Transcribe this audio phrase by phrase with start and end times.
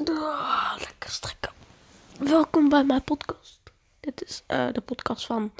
[0.00, 1.52] Ah, lekker strekken.
[2.18, 3.60] Welkom bij mijn podcast.
[4.00, 5.52] Dit is eh, de podcast van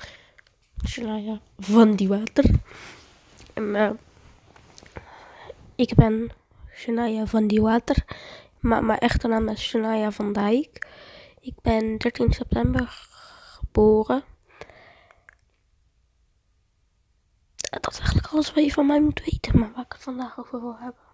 [0.86, 2.45] Shania van die water.
[3.55, 3.91] Eh,
[5.75, 6.31] ik ben
[6.75, 8.05] Shania van die water.
[8.61, 10.86] Maar mijn echte naam is Shania van Dijk.
[11.40, 12.86] Ik ben 13 september
[13.58, 14.24] geboren.
[17.80, 20.38] Dat is eigenlijk alles wat je van mij moet weten, maar waar ik het vandaag
[20.38, 21.11] over wil hebben.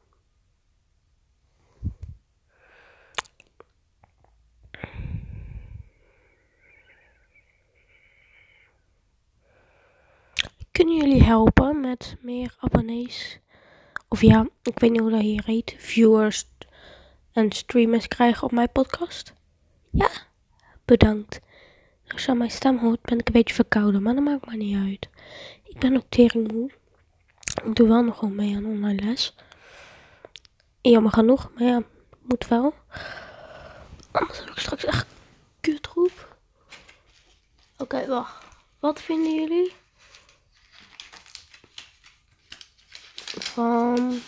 [10.78, 13.38] Kunnen jullie helpen met meer abonnees?
[14.08, 15.74] Of ja, ik weet niet hoe dat hier heet.
[15.78, 16.44] Viewers
[17.32, 19.32] en streamers krijgen op mijn podcast?
[19.90, 20.10] Ja,
[20.84, 21.40] bedankt.
[22.08, 24.76] Als aan mijn stem hoort, ben ik een beetje verkouden, maar dat maakt me niet
[24.76, 25.08] uit.
[25.64, 26.70] Ik ben ook teringmoe.
[27.64, 29.34] Ik doe wel nog wel mee aan online les.
[30.80, 31.82] Jammer genoeg, maar ja,
[32.22, 32.74] moet wel.
[34.12, 35.06] Anders heb ik straks echt
[35.60, 36.36] kutroep.
[37.78, 38.44] Oké, wacht.
[38.78, 39.72] Wat vinden jullie
[43.58, 44.20] van...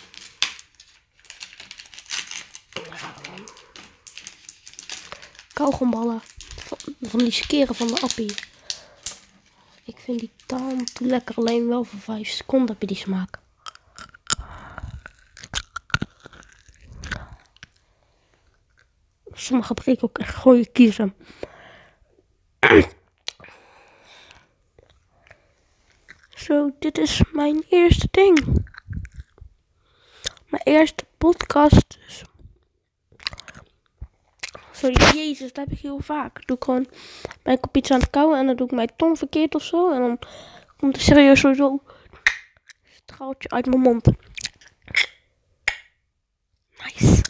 [5.53, 6.21] Kauwgomballen.
[7.01, 8.35] Van, die skeren van de appie.
[9.83, 11.35] Ik vind die tand lekker.
[11.35, 13.39] Alleen wel voor 5 seconden heb je die smaak.
[19.33, 21.15] Sommige breken ook echt je kiezen.
[26.35, 28.69] Zo, dit is mijn eerste ding.
[30.63, 32.23] Mijn eerste podcast dus.
[34.71, 36.47] Sorry, jezus, dat heb ik heel vaak.
[36.47, 36.87] Doe ik gewoon,
[37.43, 39.91] ben ik aan het kauwen en dan doe ik mijn tong verkeerd of zo.
[39.91, 40.19] En dan
[40.77, 41.79] komt er serieus zo
[42.83, 44.07] straaltje uit mijn mond.
[46.77, 47.23] Nice.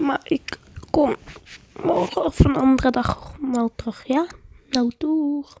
[0.00, 0.58] Maar ik
[0.90, 1.16] kom
[1.82, 4.26] morgen of een andere dag wel terug, ja?
[4.70, 5.60] Nou, doeg.